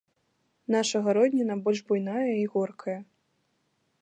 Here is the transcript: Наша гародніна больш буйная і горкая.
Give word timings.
Наша 0.75 1.01
гародніна 1.07 1.59
больш 1.67 1.79
буйная 1.93 2.27
і 2.31 2.45
горкая. 2.55 2.99